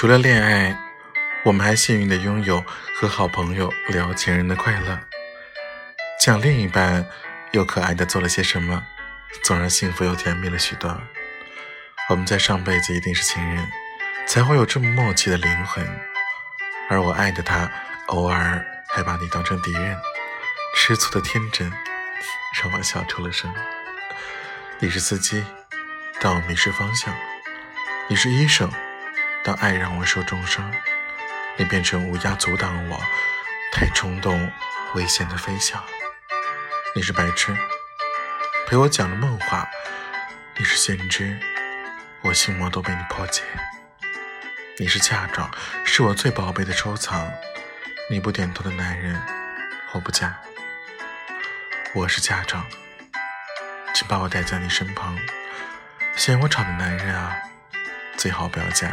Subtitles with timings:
[0.00, 0.74] 除了恋爱，
[1.44, 2.64] 我们还幸运的拥有
[2.94, 4.98] 和好朋友聊情人的快乐，
[6.18, 7.04] 讲另一半
[7.50, 8.82] 又可爱的做了些什么，
[9.44, 10.98] 总让幸福又甜蜜了许多。
[12.08, 13.68] 我们在上辈子一定是情人，
[14.26, 15.86] 才会有这么默契的灵魂。
[16.88, 17.70] 而我爱的他，
[18.06, 19.98] 偶尔还把你当成敌人，
[20.74, 21.70] 吃醋的天真，
[22.62, 23.52] 让我笑出了声。
[24.78, 25.44] 你是司机，
[26.22, 27.12] 但我迷失方向；
[28.08, 28.72] 你是医生。
[29.42, 30.70] 当爱让我受重伤，
[31.56, 33.00] 你变成乌鸦阻挡我
[33.72, 34.52] 太冲动、
[34.94, 35.82] 危险的飞翔。
[36.94, 37.56] 你是白痴，
[38.66, 39.66] 陪我讲了梦话；
[40.58, 41.38] 你是先知，
[42.20, 43.42] 我心魔都被你破解。
[44.78, 45.50] 你是嫁妆，
[45.86, 47.30] 是我最宝贝的收藏。
[48.10, 49.22] 你不点头的男人，
[49.92, 50.38] 我不嫁。
[51.94, 52.62] 我是嫁妆，
[53.94, 55.18] 请把我带在你身旁。
[56.14, 57.34] 嫌我吵的男人啊，
[58.18, 58.92] 最好不要嫁。